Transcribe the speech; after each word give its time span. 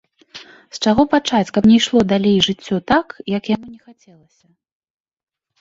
З 0.77 0.79
чаго 0.85 1.03
пачаць, 1.11 1.49
каб 1.57 1.67
не 1.71 1.75
ішло 1.81 2.01
далей 2.13 2.37
жыццё 2.47 2.79
так, 2.93 3.07
як 3.37 3.43
яму 3.55 3.67
не 3.75 3.79
хацелася? 3.91 4.45